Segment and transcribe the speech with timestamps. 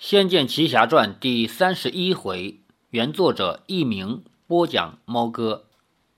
[0.10, 2.60] 《仙剑奇侠传》第三十一回，
[2.90, 5.64] 原作者佚名，播讲猫哥。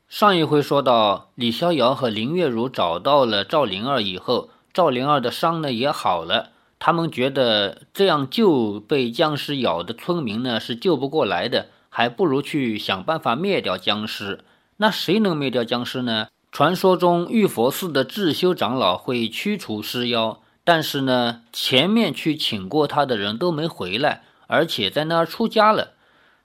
[0.07, 6.51] 上一回说到，李逍遥和林月如找到了赵灵儿以后，赵灵儿的伤呢也好了。
[6.79, 14.45] 他们觉得这样救被僵尸咬的村民呢是救不过来的，还不如去想办法灭掉僵尸。
[14.77, 16.29] 那谁能灭掉僵尸呢？
[16.53, 20.43] 传说中玉佛寺的智修长老会驱除尸妖。
[20.71, 25.95] 但是呢，前面去请过他的人都没回来，而且在那儿出家了。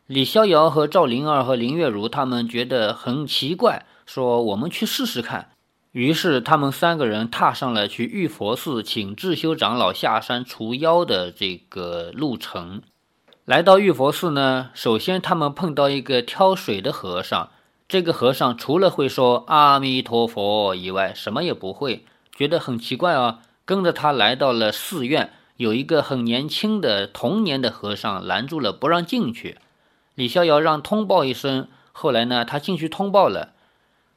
[0.07, 5.49] 李逍遥和赵灵儿和林月如他们觉得很奇怪，说：“我们去试试看。”
[5.93, 12.81] 于是他们三个人踏上了去玉佛寺请智修长老下山除妖的这个路程。
[13.45, 17.49] 来到玉佛寺呢，首先他们碰到一个挑水的和尚。
[17.87, 23.41] 这个和尚除了会说“阿弥陀佛”以外，什么也不会，觉得很奇怪啊。
[23.65, 29.57] 跟着他来到了寺院，有一个很年轻的童年的和尚拦住了，不让进去。
[30.13, 33.53] 李逍遥让通报一声，后来呢，他进去通报了。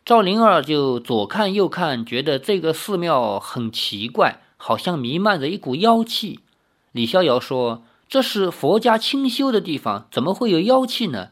[0.04, 6.40] 赵灵儿就左看右看，觉得这个寺庙很奇怪，好像弥漫着一股妖气。
[6.92, 11.28] 李逍遥说：“这是佛家清修的地方，怎么会有妖气呢？”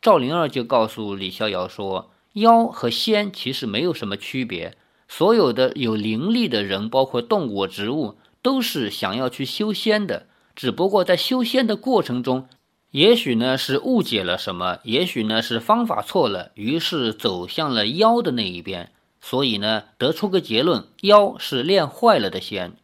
[0.00, 4.76] 赵灵儿就告诉李逍遥说：“妖和仙其实没有什么区别。”
[5.12, 10.26] 所有的有灵力的人，包括动物、植物，都是想要去修仙的。
[10.54, 12.46] 只不过在修仙的过程中，
[12.92, 18.92] 也许呢是误解了什么，也许呢是方法错了，于是走向了妖的那一边。
[19.20, 22.74] 所以呢，得出个结论：妖是练坏了的仙。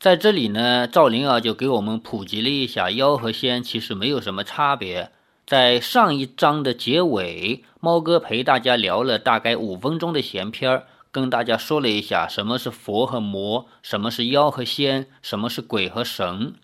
[0.00, 5.12] 在这里呢，赵灵儿就给我们普及了一下，妖和仙其实没有什么差别。
[5.46, 10.86] 在上一章的结尾，猫哥陪大家聊了大概五分钟的闲篇儿。
[11.10, 16.54] 跟大家说了一下什么是佛和魔，什么是妖和仙，什么是鬼和神。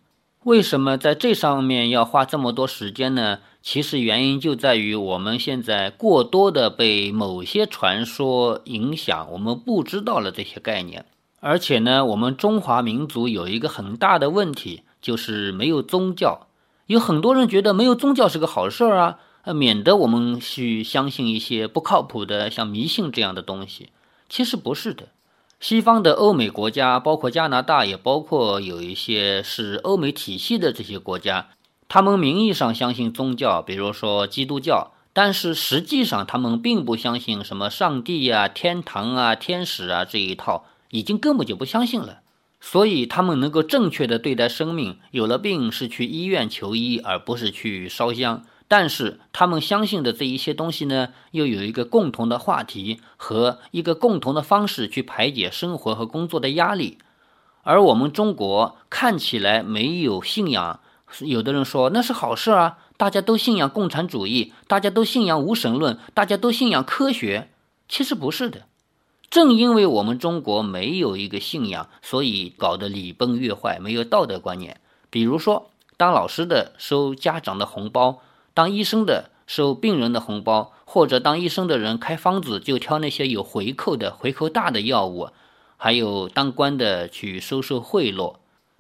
[0.45, 3.39] 为什么在这上面要花这么多时间呢？
[3.63, 11.07] 其实原因就在于我们现在过多的被某些传说影响，我们不知道了这些概念。
[11.41, 16.47] 而且呢，我们中华民族有一个很大的问题，就是没有宗教。
[16.87, 19.19] 有很多人觉得没有宗教是个好事儿啊，
[19.55, 23.89] 免得我们去相信一些不靠谱的，像迷信这样的东西。
[24.35, 25.11] 其实不是的，
[25.61, 31.51] 西方的欧美国家，包括加拿大，也包括有一些是欧美体系的这些国家，
[31.87, 42.19] 他们名义上相信宗教，比如说基督教，但是实际上他们并不相信什么上帝呀、天堂啊、天使啊这一套，已经根本就不相信了。
[42.61, 48.43] 所以他们能够正确的对待生命，有了病是去医院求医，而不是去烧香。
[48.67, 56.99] 但是他们相信的这一些东西呢，又有一个共同的话题和一个共同的方式去排解生活和工作的压力。
[57.63, 60.81] 而我们中国看起来没有信仰，
[61.21, 67.51] 有的人说那是好事啊，大家都信仰共产主义，大家都信仰无神论，大家都信仰科学。
[67.87, 68.63] 其实不是的，
[69.29, 74.81] 正因为我们中国没有一个信仰，所以搞得礼崩乐坏，没有道德观念。
[75.11, 78.23] 比如说，当老师的收家长的红包。
[78.55, 85.29] 当医生的收病人的红包，或者当医生的人开方子就挑那些有回扣的、回扣大的药物，
[85.77, 88.37] 还有当官的去收受贿赂。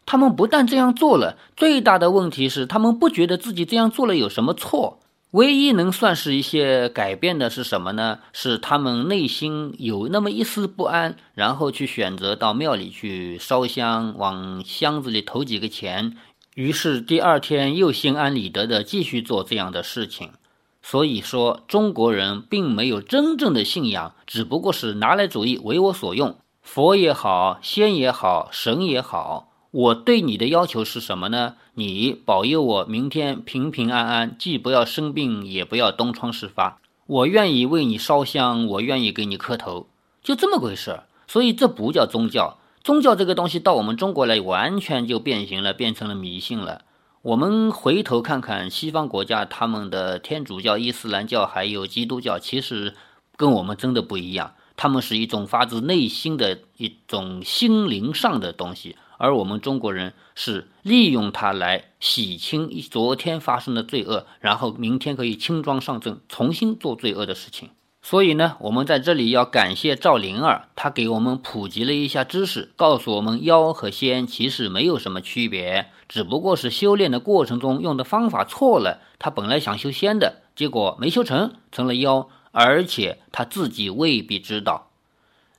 [0.06, 5.00] 他们不但这样做了，最大的问题是他们不觉得自己这样做了有什么错。
[5.30, 8.20] 唯一能算是一些改变的是什么呢？
[8.32, 16.16] 是他们内心有那么一丝不安，然后去选择到庙里去烧香，往箱子里投几个钱。
[16.54, 20.30] 于是第二天又心安理得地继续做这样的事情。
[20.82, 26.36] 所以说，中国人并没有真正的信仰，只不过是拿来主义，为我所用。
[26.60, 31.56] 佛也好，仙也好，神也好，我对你的要求是什么呢？
[31.74, 36.78] 你保佑我明天平平安安，既不要生病，也不要东窗事发。
[37.06, 39.88] 我愿意为你烧香，我愿意给你磕头，
[40.22, 41.00] 就这么回事。
[41.26, 42.58] 所以这不叫宗教。
[42.84, 46.82] 宗教这个东西到我们中国来，完全就变形了，变成了迷信了。
[47.22, 52.94] 我们回头看看西方国家，他们的天主教、伊斯兰教还有基督教，其实
[53.38, 54.52] 跟我们真的不一样。
[54.76, 67.70] 他们是一种发自内心的一种心灵上的东西，而我们中国人是利用它来洗清昨天发生的罪恶，然后明天可以轻装上阵，重新做罪恶的事情。
[68.06, 79.00] 所以呢，我们在这里要感谢赵灵儿，她给我们普及了一下知识，告诉我们妖和仙其实没有什么区别，只不过是修炼的过程中用的方法错了。
[79.18, 84.90] 他本来想修仙的，结果没修成，成了妖，而且他自己未必知道。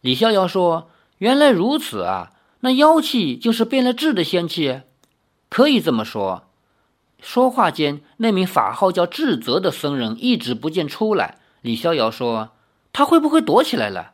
[0.01, 4.81] 李逍遥说：“原来如此啊，那妖气就是变了质的仙气，
[5.49, 6.43] 可以这么说。”
[7.19, 11.39] 说话间，那名法号叫智泽的僧人一直不见出来。
[11.65, 12.51] 李逍遥说
[12.93, 14.11] ：“他会不会躲起来了？”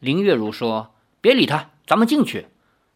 [0.00, 0.92] 林月如说
[1.22, 2.48] ：“别理他，咱们进去。”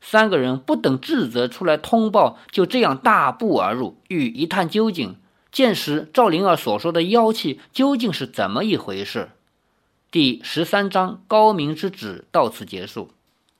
[0.03, 5.15] 三个人不等智泽出来通报，就这样大步而入，欲一探究竟，
[5.53, 9.31] 见识赵灵儿所说的妖气究竟是怎么一回事。
[10.11, 13.13] 第十三章高明之指到此结束。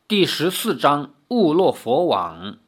[0.09, 2.59] 第十四章误落佛网。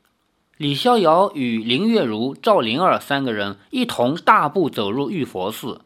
[0.56, 5.80] 李逍遥与林月如、赵灵儿三个人一同大步走入玉佛寺。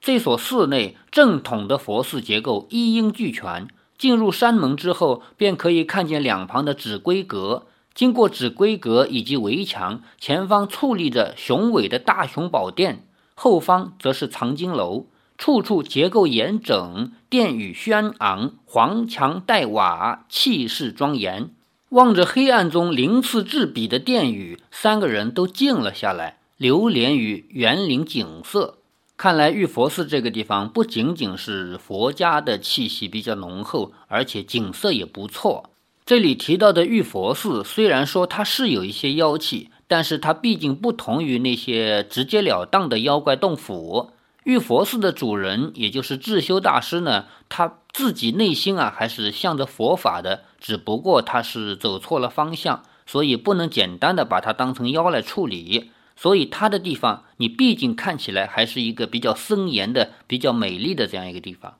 [0.00, 3.68] 这所寺内正统的佛寺结构一应俱全。
[3.98, 7.66] 进入山门之后，便可以看见两旁的紫龟阁。
[7.92, 13.04] 经过紫龟阁以及围墙，前方矗立着雄伟的大雄宝殿，
[13.34, 15.04] 后方则是藏经楼，
[15.36, 21.50] 处处结构严整，殿宇轩昂，黄墙黛瓦，气势庄严。
[21.90, 28.78] 望着黑暗中鳞次栉比的殿宇，三个人都静了下来，流连于园林景色。
[29.20, 35.68] 看来玉佛寺这个地方不仅仅是佛家的气息比较浓厚，而且景色也不错。
[36.06, 44.12] 这里提到的玉佛寺，虽然说它是有一些妖气，但是它毕竟不同于那些直截了当的妖怪洞府。
[44.44, 55.90] 玉佛寺的主人，也就是智修大师呢，他自己内心啊还是向着佛法的，只不过他是走错了方向，所以不能简单的把它当成妖来处理。
[56.20, 61.76] 所以他的地方，你毕竟看起来还是一个比较森严的、比较美丽的这样一个地方。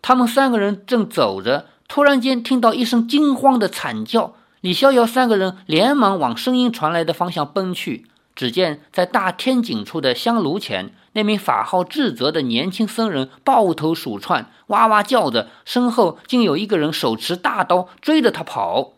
[0.00, 8.06] 他们三个人正走着，突然间听到一声惊慌的惨叫，李逍遥三个人连忙往声音传来的方向奔去。
[8.36, 18.93] 只见在大天井处的香炉前，那名法号智泽的年轻僧人抱头鼠窜，哇哇叫着，身后竟有一个人手持大刀追着他跑。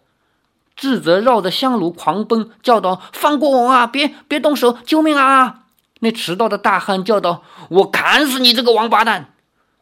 [0.76, 3.87] 智则绕着香炉狂奔，叫道：“放过我啊！
[3.87, 4.76] 别别动手！
[4.84, 5.62] 救命啊！”
[6.00, 9.32] 那迟到的大汉叫道：“我砍死你这个王八蛋！”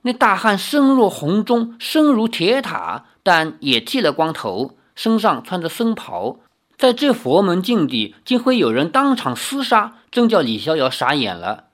[0.03, 6.37] 那大汉身若红钟，身如铁塔，但也剃了光头，身上穿着僧袍。
[6.77, 11.65] 在这佛门境地，竟会有人当场厮杀，真叫李逍遥傻眼了。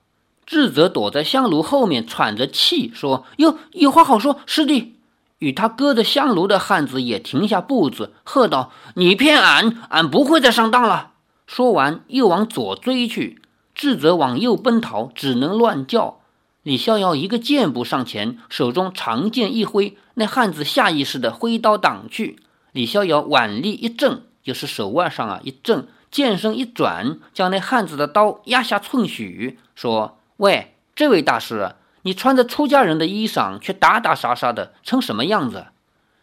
[0.45, 4.95] 智则躲在香炉后面喘着气，说：“有有话好说，师弟。”
[5.41, 11.13] 与他隔着香炉的汉子也停下步子，喝道：“你骗俺，俺不会再上当了。”
[11.47, 13.41] 说完，又往左追去。
[13.73, 16.19] 智则往右奔逃，只能乱叫。
[16.61, 22.37] 李逍遥一个箭步上前，手中长剑一挥，那汉子下意识的挥刀挡去。
[22.71, 31.73] 李逍遥腕力一震，就是手腕上啊一震，剑身一转，将那汉子的刀压下寸许，说：“喂，这位大师。”
[32.03, 35.67] 你穿着出家人的衣裳，却打打杀杀的，成什么样子？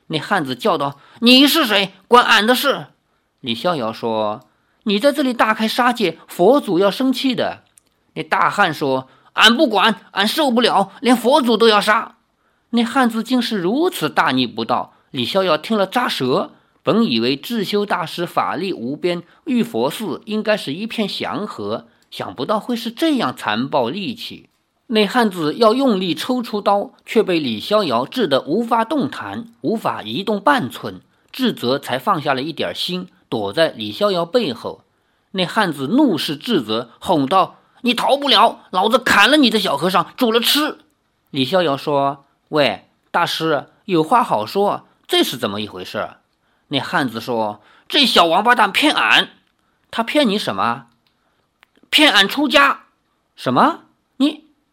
[0.09, 1.93] 那汉子叫道：“你是谁？
[2.07, 2.87] 关俺的事！”
[3.41, 4.41] 李逍遥说
[4.85, 7.63] ：“你在这里大开杀戒，佛祖要生气的。”
[8.15, 12.17] 那大汉说：“俺不管，俺受不了，连佛祖都要杀。”
[12.71, 14.95] 那汉子竟是如此大逆不道。
[15.11, 16.53] 李逍遥听了扎舌。
[16.83, 24.48] 本以为智修大师法力无边，玉佛寺应该是一片祥和，想不到会是这样残暴戾气。
[24.91, 31.01] 那汉子要用力抽出刀，却被李逍遥制得无法动弹，无法移动半寸。
[31.31, 34.83] 智泽才放下了一点心，躲在李逍遥背后。
[35.33, 40.79] 那汉子怒视智泽，哄道：“你逃不了，老子砍了你的小和尚，煮了吃。”
[41.31, 46.17] 李逍遥说：“喂，大师，有话好说，这是怎么一回事？”
[46.69, 49.29] 那汉子说：“这小王八蛋骗俺，
[49.91, 50.87] 他骗你什么？
[51.91, 52.85] 骗俺出家？
[53.37, 53.81] 什么？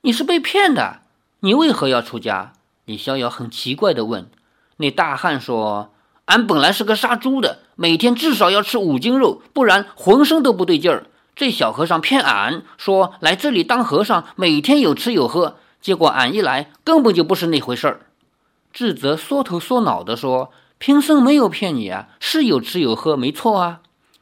[0.05, 1.01] 你？”是被骗的，
[1.41, 2.53] 你为何要出家？
[2.85, 4.29] 李逍遥很奇怪地问。
[4.77, 5.91] 那大汉说
[6.25, 11.07] ：“俺本来是个杀猪的，每天至少要吃五斤肉，不然浑身都不对劲儿。
[11.35, 18.05] 这小和尚骗俺说来这里当和尚，每天有吃有喝，结果俺一来，根本就不是那回事儿。”
[18.71, 23.79] 智泽缩头缩脑地说：“贫僧没有骗你啊，是有吃有喝，没错啊。”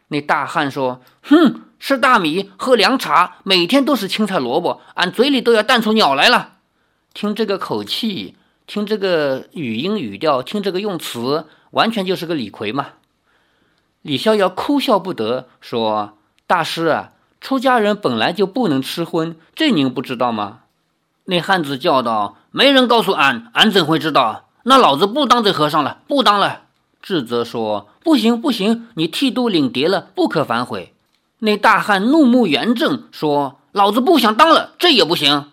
[0.08, 6.54] 那大汉说：“哼。”吃大米，喝凉茶，每天都是青菜萝卜，俺嘴里都要淡出鸟来了。
[7.14, 12.92] 听这个口气，听这个语音语调，听这个用词，完全就是个李逵嘛。
[14.02, 17.12] 李逍遥哭笑不得，说：“大师啊，
[17.42, 20.60] 出家人本来就不能吃荤，这您不知道吗？”
[21.28, 24.48] 那汉子叫道：“没人告诉俺，俺怎会知道？
[24.64, 26.62] 那老子不当这和尚了，不当了。”
[27.04, 30.92] 智则说：“不行，不行，你剃度领牒了，不可反悔。”
[31.46, 35.52] 那大汉怒目圆睁，说：“老子不想当了，这也不行。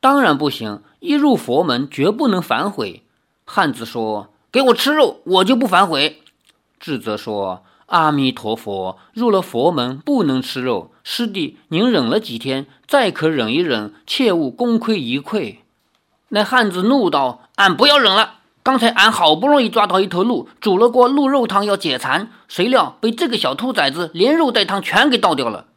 [0.00, 3.04] 当然不行，一入佛门绝不能反悔。”
[3.46, 6.22] 汉子说：“给我吃肉，我就不反悔。”
[6.80, 10.90] 智则说：“阿弥陀佛，入了佛门不能吃肉。
[11.04, 15.58] 师弟，您忍了几天，再可忍一忍，切勿功亏一篑。”
[16.30, 18.37] 那汉子怒道：“俺不要忍了！
[18.68, 25.68] 刚才俺好不容易抓到一头鹿，煮了锅鹿肉汤要解馋，谁料被这个小兔崽子连肉带汤全给倒掉了。”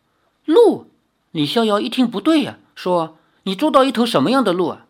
[0.44, 0.88] 鹿，
[1.32, 4.88] 李逍遥一听不对呀，说：“你捉到一头什么样的鹿啊？”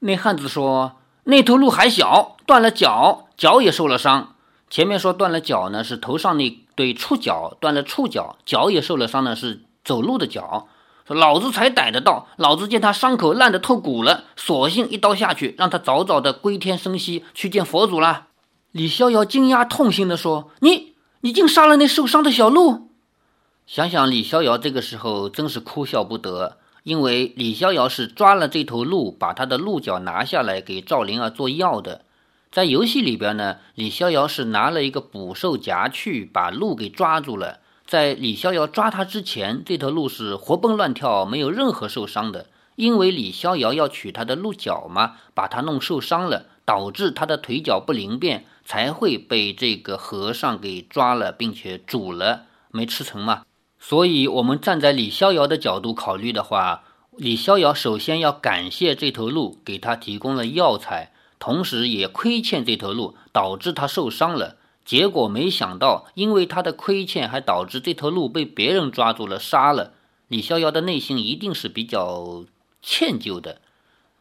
[0.00, 4.34] 那汉子说：“那头鹿还小，断了脚，脚也受了伤。
[4.68, 10.68] 前面说断了脚呢，是头上那对触角断了触角，脚也受了伤呢，是走路的脚。”
[11.08, 12.28] 说老子才逮得到！
[12.36, 18.26] 老子见他伤口烂得透骨了，索性一刀下去，让他早早的归天生息，去见佛祖了。
[18.72, 22.90] 李逍遥惊讶痛心地说：“你，你竟杀了那受伤的小鹿！”
[23.66, 32.02] 想想李逍遥这个时候真是哭笑不得，因为李逍遥是抓了这头鹿，把他的鹿角拿下来给赵灵儿做药的。
[32.52, 37.60] 在游戏里边呢，李逍遥是拿了一个捕兽夹去把鹿给抓住了。
[37.88, 42.44] 在李逍遥抓他之前，这头鹿是活蹦乱跳，没有任何受伤的。
[42.76, 53.44] 因为李逍遥要取他的鹿角嘛，把他弄受伤了，导致他的腿脚不灵便，才会被这个和尚给抓了，并且煮了，没吃成嘛。
[53.80, 56.84] 所以，我们站在李逍遥的角度考虑的话，
[57.16, 64.56] 李逍遥首先要感谢这头鹿给他提供了药材，同时也亏欠这头鹿，导致他受伤了。
[64.88, 69.92] 结果没想到，因为他的亏欠，还导致这头鹿被别人抓住了，杀了。
[70.28, 72.46] 李逍遥的内心一定是比较
[72.80, 73.60] 歉疚的。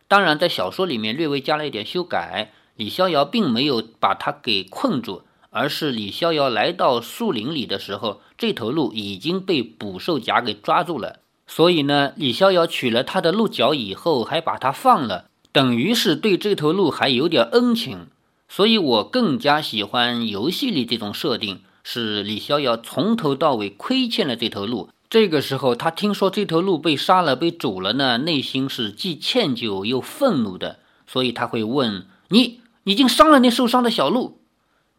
[0.10, 5.22] 当然，在小说里面略微加了一点修改，李逍遥并没有把他给困住，
[5.52, 11.22] 而是李逍遥来到树林里的时候，这头鹿已经被捕兽夹给抓住了。
[11.48, 18.08] 所以呢，李逍遥取了他的鹿角以后，还把它放了，等于是对这头鹿还有点恩情。
[18.50, 24.90] 所以我更加喜欢游戏里这种设定，是李逍遥从头到尾亏欠了这头鹿。
[25.10, 30.80] 这个时候，他听说这头鹿被杀了、被煮了呢，内心是既歉疚又愤怒的。
[31.06, 34.40] 所以他会问你：“你竟伤了那受伤的小鹿？”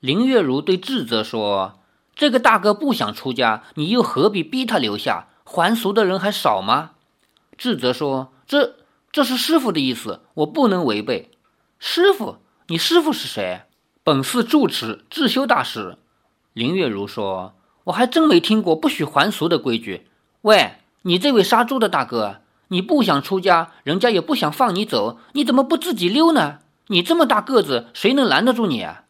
[0.00, 1.80] 林月如对智则说
[2.16, 5.28] ：“这个大哥不想出家，你又何必逼他留下？
[5.44, 6.92] 还俗的人还少吗？”
[7.58, 8.76] 智则说：“这
[9.12, 11.30] 这是师傅的意思，我不能违背。”
[11.78, 12.36] 师傅。
[12.70, 13.62] 你师傅是谁？
[14.04, 15.96] 本寺住持智修大师。
[16.52, 20.06] 林月如说：“我还真没听过不许还俗的规矩。
[20.42, 26.58] 喂，你这位杀猪的大哥，你不想出家，人家也不想放你走，你怎么不自己溜呢？
[26.88, 29.04] 你这么大个子，谁能拦得住你啊？”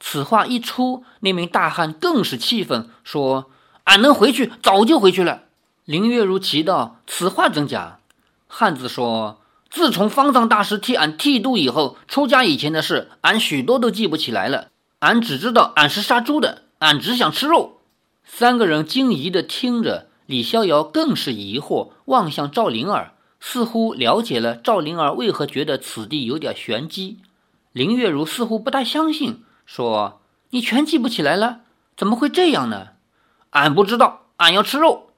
[0.00, 3.50] 此话一出，那名大汉更是气愤，说
[3.84, 5.42] ：“俺能回去，早就回去了。”
[5.84, 8.00] 林月如奇道：“此话怎讲？”
[8.48, 9.40] 汉子说。
[9.74, 14.68] 自从方丈大师替俺剃度以后，出家以前的事，俺许多都记不起来了。
[15.00, 17.80] 俺只知道俺是杀猪的，俺只想吃肉。
[18.24, 27.18] 三个人惊疑地听着，李逍遥更是疑惑，望向赵灵儿，似乎了解了赵灵儿为何觉得此地有点玄机。
[27.72, 31.62] 林月如似乎不太相信，说：“你全记不起来了？
[31.96, 32.90] 怎么会这样呢？”
[33.50, 35.08] 俺不知道，俺要吃肉。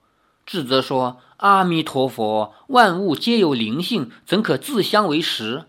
[0.46, 1.18] 智则说。
[1.38, 5.64] 阿弥陀佛，万物皆有灵性，怎可自相为食？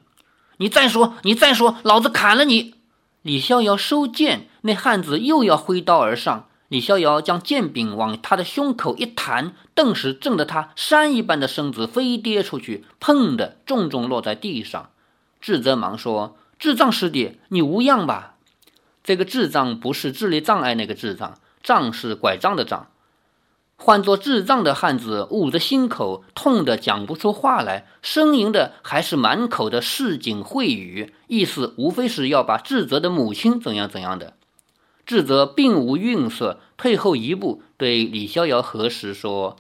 [0.57, 2.75] 你再说，你再说，老子砍了你！
[3.21, 6.47] 李逍遥收剑，那汉子又要挥刀而上。
[6.69, 14.89] 李逍遥将剑柄往他的胸口一弹，顿时震得他山一般的身子飞跌出去，砰的重重落在地上。
[15.39, 18.35] 智则忙说：“智障师弟，你无恙吧？”
[19.03, 22.87] 这个智障不是智力障碍那个智障，障是拐杖的杖。
[23.79, 34.33] 换作智障的汉子，捂着心口，痛得讲不出话来，呻吟的还是满口的市井秽语，意思无非是要把智泽的母亲怎样怎样的。
[35.05, 39.55] 智泽并无愠色，退后一步，对李逍遥核实说：“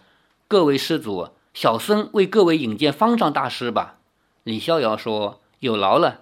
[0.49, 3.97] 各位施主，小僧为各位引荐方丈大师吧。”
[4.43, 6.21] 李逍遥说：“有劳了。”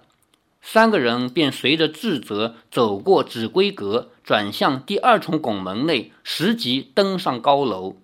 [0.62, 7.94] 三个人便随着智泽走过指归阁，转向第二重拱门内，拾级登上高楼。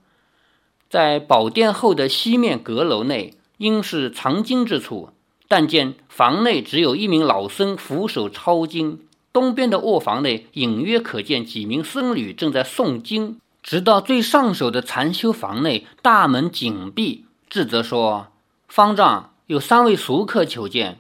[0.89, 5.11] 在宝殿后的西面阁楼内，应是藏经之处，
[5.49, 9.01] 但见房内只有一名老僧俯首抄经。
[9.33, 13.41] 东边的卧房内，隐约可见几名僧侣正在诵经。
[13.61, 17.25] 直到最上首的禅修房内，大门紧闭。
[17.49, 18.29] 智则说
[18.69, 20.99] ：“方丈有三位俗客求见。”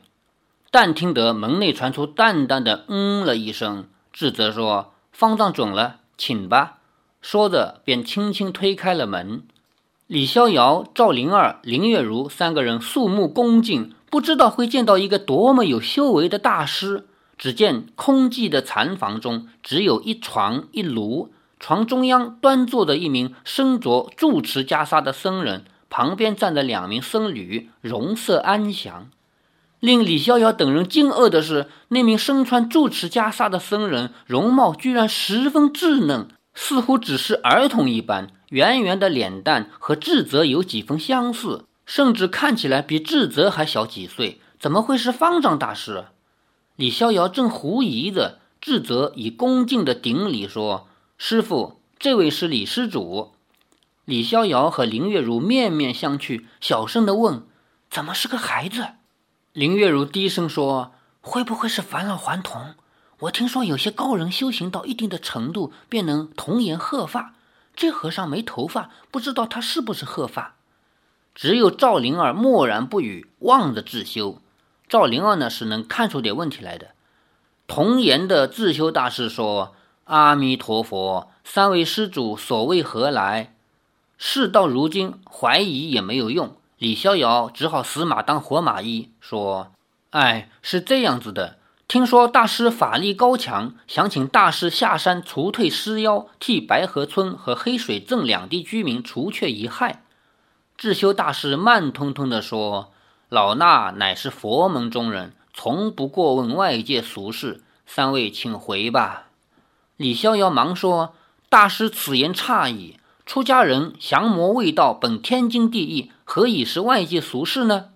[0.72, 6.78] 但听得门内传出淡淡的“嗯”了一声，智则说：“方丈准了，请吧。”
[7.22, 9.44] 说着便轻轻推开了门。
[10.08, 17.06] 李逍遥、赵灵儿、林月如三个人肃穆恭敬，不知道会见到一个多么有修为的大师。
[17.38, 29.08] 只见空寂的禅房中只有一床一炉，床中央端坐着一名身着住持袈裟的僧人，旁边站着两名僧侣，容色安详。
[29.82, 38.28] 令李逍遥等人惊愕的是，那名身穿住持袈裟的僧人容貌居然十分稚嫩，似乎只是儿童一般。
[38.50, 44.40] 圆圆的脸蛋和智泽有几分相似，甚至看起来比智泽还小几岁。
[44.60, 46.04] 怎么会是方丈大师？
[46.76, 50.86] 李逍遥正狐疑着，智泽以恭敬的顶礼说
[51.18, 53.32] ：“师傅，这位是李施主。”
[54.06, 57.42] 李逍遥和林月如面面相觑，小声的问
[57.90, 58.86] ：“怎么是个孩子？”
[59.52, 62.74] 林月如低声说：“会不会是返老还童？
[63.18, 67.34] 我听说有些高人修行到一定的程度，便能童颜鹤发。
[67.76, 70.54] 这和尚没头发，不知道他是不是鹤发？”
[71.34, 74.40] 只有赵灵儿默然不语，望着智修。
[74.88, 76.92] 赵灵儿呢，是能看出点问题来的。
[77.66, 83.54] 童颜的智修大师说：“阿弥陀佛，三位施主所谓何来？”
[84.16, 86.56] 事到如今，怀疑也没有用。
[86.82, 89.70] 李逍遥只好死马当活马医，说
[90.10, 100.02] ：“哎，是这样子的，听说大师法力高强，想请大师下山除退尸妖，替白河村和黑水镇两地居民除却一害。”
[100.76, 102.90] 智修大师慢吞吞地说
[103.30, 109.28] ：“老衲乃是佛门中人，从不过问外界俗事，三位请回吧。”
[109.96, 111.14] 李逍遥忙说
[111.48, 117.90] ：“大师此言差矣。”出家人降魔未到，本天经地义，何以是外界俗事呢？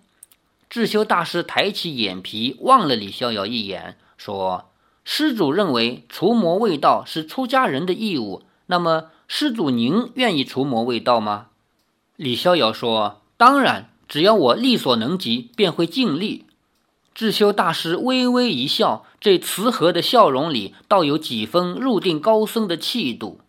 [0.68, 4.68] 智修大师抬起眼皮望了李逍遥一眼，说
[5.06, 11.46] ：“施主认为除魔卫道是出家人的义务，那么施主您愿意除魔卫道吗？”
[12.16, 16.44] 李逍遥说：“当然，只要我力所能及，便会尽力。”
[17.16, 23.40] 智修大师微微一笑，这慈和的笑容里，倒有几分入定高僧的气度。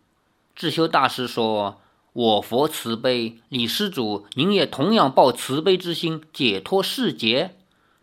[0.56, 1.78] 智修大师说
[2.18, 7.54] ：“我佛慈悲，李施主，您也同样抱慈悲之心，解脱世劫。”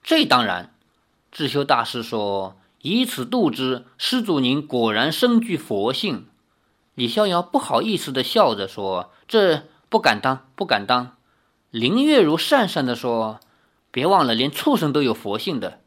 [0.02, 0.74] 这当然。
[1.34, 6.28] 智修大师说：“以此度之，施主您果然深具佛性。”
[6.96, 11.18] 李逍遥不好意思地笑着说：“这不敢当，不敢当。”
[11.70, 13.42] 林月如讪讪地说
[13.92, 15.82] ：“别忘了，连畜生都有佛性的。”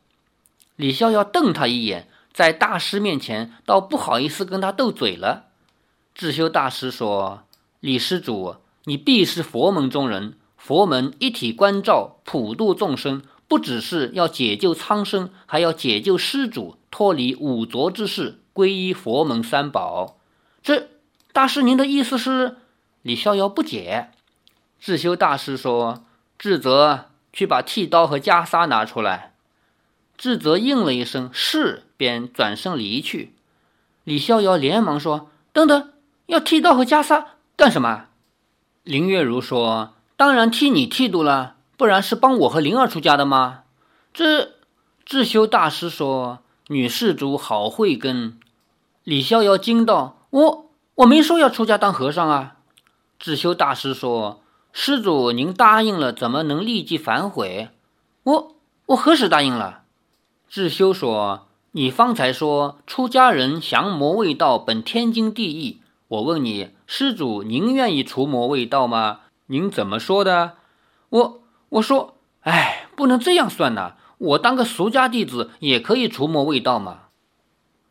[0.76, 5.46] 李逍遥瞪他一眼，在大师面前倒不好意思跟他斗嘴了。
[6.14, 7.44] 智修大师说
[7.81, 10.35] ：“李施主，你必是佛门中人。
[10.57, 20.19] 佛门一体关照，普度众生，不只是要解救苍生，还要解救施主，脱离五浊之事，皈依佛门三宝。
[20.62, 20.88] 这
[21.33, 22.57] 大师您的意思是？”
[23.03, 24.11] 李逍遥不解。
[24.81, 26.05] 智修大师说
[26.37, 29.35] ：“智泽，去把剃刀和袈裟拿出来。”
[30.19, 33.33] 智泽应了一声“是”，便转身离去。
[34.03, 35.93] 李逍遥连忙说：“等等。”
[36.27, 37.25] 要剃刀和袈裟
[37.59, 38.05] 干什么？
[38.85, 43.64] 林月如说：“当然替你剃度了，不然是帮我和灵儿出家的吗？”
[44.14, 44.53] 这
[45.05, 46.38] 智修大师说
[46.71, 48.38] ：“女施主好慧根。”
[49.03, 52.59] 李逍遥惊道：“我我没说要出家当和尚啊！”
[53.18, 54.40] 智修大师说
[54.73, 57.71] ：“施主您答应了，怎么能立即反悔？”
[58.23, 59.83] 我我何时答应了？
[60.49, 69.20] 智修说：“你方才说出家人降魔未到，本天经地义。”我问你，施主，您愿意除魔卫道吗？
[69.48, 70.55] 您怎么说的？
[71.11, 73.96] 我我说，哎，不能这样算呐！
[74.16, 77.01] 我当个俗家弟子也可以除魔卫道吗？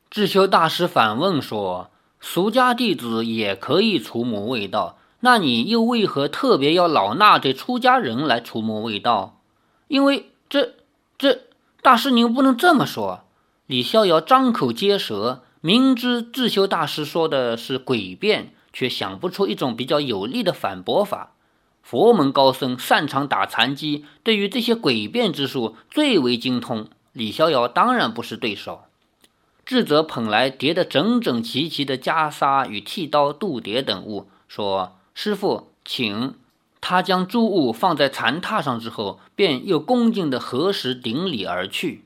[0.10, 9.39] 智修大师反问说：“俗家弟子也可以除魔卫道，那你又为何特别要老衲这出家人来除魔卫道？
[9.88, 10.73] 因为这
[11.19, 11.41] 这
[11.83, 13.25] 大师您不能这么说。”
[13.67, 15.43] 李逍遥张口结舌。
[15.60, 21.31] 明知智修大师说的是诡辩，却想不出一种比较有力的反驳法。
[21.81, 26.87] 佛门高僧擅长打禅机，对于这些诡辩之术最为精通。
[27.11, 28.83] 李逍遥当然不是对手。
[29.65, 36.35] 智则捧来叠得整整齐齐的袈裟与剃刀、度牒等物，说：“师傅，请。”
[36.79, 42.05] 他将诸物放在禅榻上之后，便又恭敬地合十顶礼而去。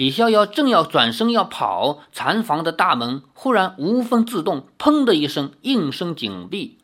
[0.00, 6.78] 李逍遥正要转身要跑，禅房的大门忽然无风自动，砰的一声应声紧闭。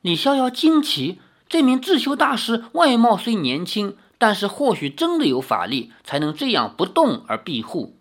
[0.00, 7.94] 李逍遥惊奇，这名智修大师外貌虽年轻，但是或许真的有法力，才能这样不动而庇护。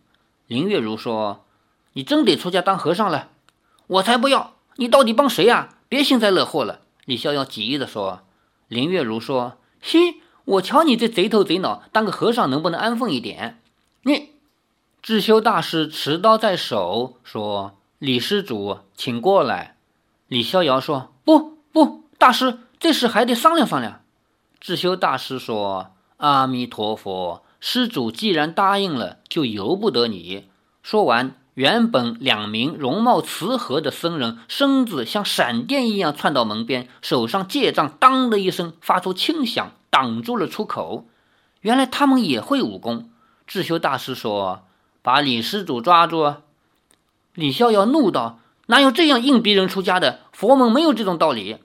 [0.47, 1.45] 林月如说
[1.93, 3.29] ：“你真得出家当和尚了？”
[3.85, 4.55] 我才不要！
[4.77, 5.75] 你到底帮谁呀？
[5.87, 6.79] 别幸灾乐祸了。
[7.05, 8.21] 李逍遥急着说。
[8.67, 13.61] 林月如说：“嘿，我瞧你这贼头贼脑，当个和尚能不能安分一点？
[14.01, 14.29] 你。”
[15.05, 19.77] 智修大师持刀在手，说：“李施主，请过来。”
[20.27, 24.01] 李逍遥说：“不不，大师，这事还得商量商量。”
[24.59, 30.47] 智修大师说：“阿弥陀佛，施主既然答应了，就由不得你。”
[30.81, 41.05] 说完，原本两名容貌慈和的僧人身子像闪电一样窜到门边，手上戒杖“当”的一声发出轻响，挡住了出口。
[41.61, 43.11] 原来他们也会武功。
[43.45, 44.63] 智修大师说
[45.05, 46.33] ：“把李施主抓住。”
[47.35, 50.21] 李逍遥怒道：“哪有这样硬逼人出家的？
[50.31, 51.59] 佛门没有这种道理。”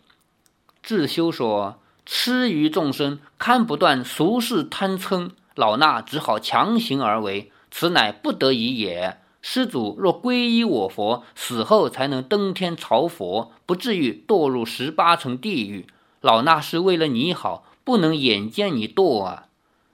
[0.82, 1.78] 智修说。
[2.12, 9.20] 痴于众生，看不断俗世贪嗔，老衲只好强行而为，此乃不得已也。
[9.42, 15.86] 施主若皈依我佛，死后才能登天朝佛，不至于堕入十八层地狱。
[16.20, 19.44] 老衲是为了你好，不能眼见你堕啊！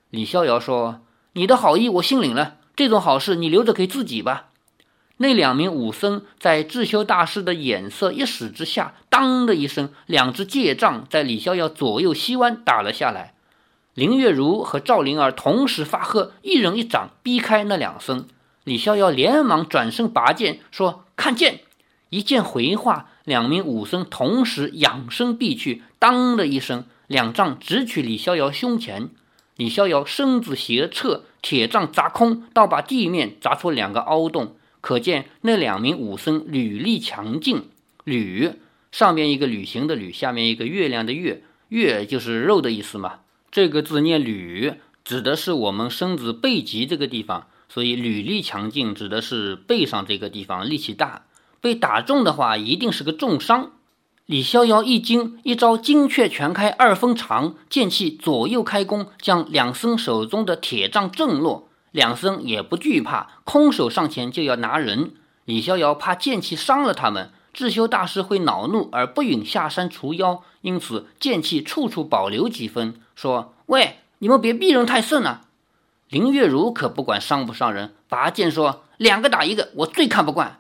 [0.09, 1.00] 李逍遥说
[1.35, 4.51] ：“你的好意我心领了，这种好事你留着给自己吧。”
[5.19, 13.33] 那两名武僧在智修大师的眼色一使之下，当的一声，两只戒杖在李逍遥左右膝弯打了下来。
[13.95, 18.27] 林月如和赵灵儿同时发喝，一人一掌逼开那两僧。
[18.62, 21.61] 李逍遥连忙转身拔剑，说：“看剑！”
[22.11, 29.09] 一剑回话，两名武僧同时仰身避去，当的一声，两杖直取李逍遥胸前。
[29.57, 34.56] 李逍遥身子斜侧，铁杖砸空，倒把地面砸出两个凹洞。
[34.80, 37.68] 可见那两名武僧履力强劲，
[38.02, 38.54] 履
[38.90, 43.20] 上面一个旅行的履，下面一个月亮的月，月就是肉的意思嘛。
[43.52, 51.26] 这个字念履，指的是我们身子背脊这个地方，所以履力强劲指的是背上这个地方力气大。
[51.61, 53.70] 被打中的话，一定是个重伤。
[54.27, 61.69] 李逍遥一惊，一招金阙全开二分长，剑气左右开弓，将两僧手中的铁杖震落。
[61.93, 65.12] 两僧也不惧怕，空手上前就要拿人。
[65.45, 75.43] 李逍遥怕剑气伤了他们，智修大师会恼怒而不允下山除妖，因此剑气处处保留几分，说：“喂，你们别逼人太甚了。”
[76.11, 80.59] 林月如可不管伤不伤人，拔剑说：“两个打一个，我最看不惯。”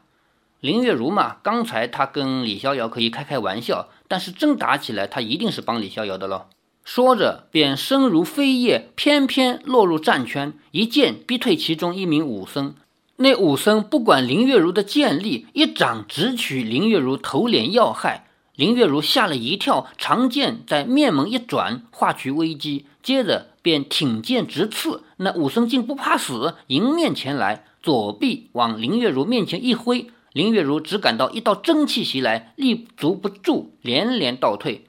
[0.66, 6.46] 林月如嘛，刚才他跟李逍遥可以开开玩笑，但是真打起来，他一定是帮李逍遥的喽。
[6.82, 12.74] 说着，便身如飞叶，翩翩落入战圈，一剑逼退其中一名武僧。
[13.18, 18.26] 那武僧不管林月如的剑力，一掌直取林月如头脸要害。
[18.56, 25.04] 林月如吓了一跳，长剑在面门一转，化去危机，接着便挺剑直刺。
[25.18, 34.84] 那武僧竟不怕死，迎面前来，左臂往林月如面前一挥，林月如只感到一道真气袭来，立足不住，连连倒退。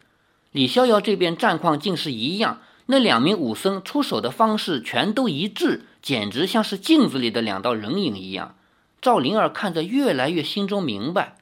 [0.51, 8.55] 李逍遥这边战况竟是一样，那两名武僧出手的方式全都一致，简直像是镜子里的两道人影一样。
[8.99, 11.37] 赵灵儿看着越来越心中明白。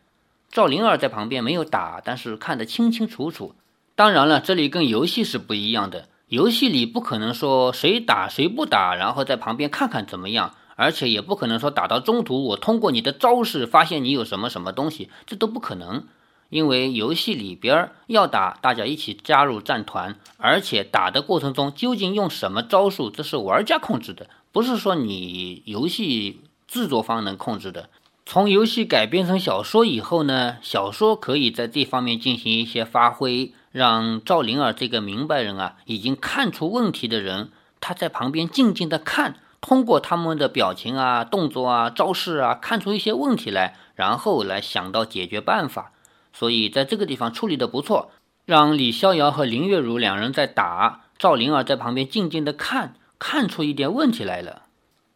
[0.51, 3.55] 赵灵儿在旁边没有打，但是看得清清楚楚。
[3.95, 16.03] 当然了，这里跟游戏是不一样的，游戏里不可能说谁打谁不打，然后在旁边看看怎么样，而且也不可能说打到中途我通过你的招式发现你有什么什么东西，这都不可能。
[16.49, 27.89] 因为游戏里边要打，大家一起加入战团，而且打的过程中究竟用什么招数，这是玩家控制的，不是说你游戏制作方能控制的。
[28.27, 39.35] 从游戏改编成小说以后呢，小说可以在这方面进行一些发挥，让赵灵儿这个明白人啊，已经看出问题的人，他在旁边静静的看，
[39.67, 45.91] 通过他们的表情啊、动作啊、招式啊，看出一些问题来，然后来想到解决办法。
[46.31, 48.11] 所以在这个地方处理的不错，
[48.45, 54.61] 让李逍遥和林月如两人在打，赵灵儿在旁边静静的看，看出一点问题来了。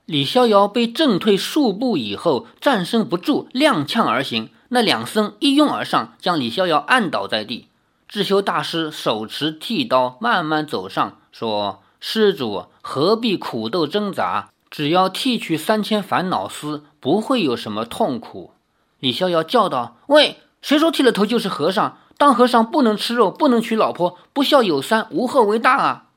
[0.06, 4.50] 李逍遥被震退数步以后，站身不住，踉跄而行。
[4.70, 7.68] 那两僧一拥而上，将李逍遥按倒在地。
[8.08, 14.50] 智修大师手持剃刀，慢慢走上，说：“施主何必苦斗挣扎？
[14.70, 18.52] 只要剃去三千烦恼丝，不会有什么痛苦。”
[19.00, 21.98] 李逍遥叫道：“喂！”谁说剃了头就是和尚？
[22.18, 26.08] 当和尚不能吃肉，不能娶老婆，不孝有三，无后为大啊！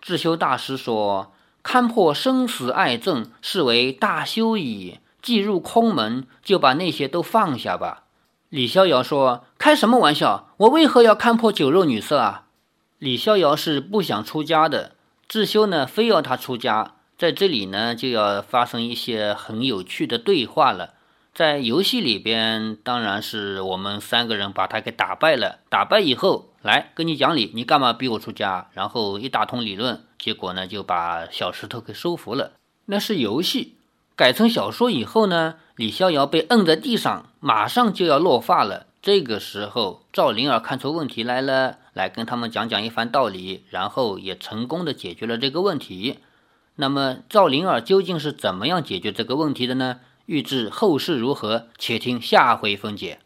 [0.00, 4.98] 智修大师说：“看破生死爱憎，是为大修矣。
[5.22, 8.02] 既入空门，就把那些都放下吧。”
[8.50, 10.48] 李逍遥说：“开什么玩笑？
[10.56, 12.46] 我为何要看破酒肉女色啊？”
[12.98, 14.96] 李逍遥是不想出家的，
[15.32, 16.96] 智修呢，非要他出家。
[17.16, 20.92] 在这里呢，就要发生一些很有趣的对话了。
[21.32, 25.60] 在游戏里边，当然是我们三个人把他给打败了。
[25.70, 28.68] 打败以后，来跟你讲理，你干嘛逼我出家？
[28.74, 32.52] 然后一大通理论，结果呢就把小石头给收服了。
[32.84, 33.76] 那是游戏，
[34.14, 38.84] 改成小说以后呢，李逍遥被摁在地上，马上就要落发了。
[39.00, 46.18] 这个时候，赵灵儿看出问题来了，来跟他们讲讲一番道理，然后也成功的解决了这个问题。
[46.76, 50.00] 那么，赵灵儿究竟是怎么样解决这个问题的呢？
[50.26, 53.18] 欲知后事如何，且听下回分解。